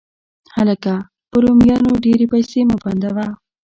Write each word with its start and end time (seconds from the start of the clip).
هلکه! 0.55 0.93
په 1.29 1.37
رومیانو 1.43 1.91
ډېرې 2.05 2.25
پیسې 2.33 2.59
مه 2.69 2.75
بندوه 2.83 3.27